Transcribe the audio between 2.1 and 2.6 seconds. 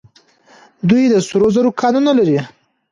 لري.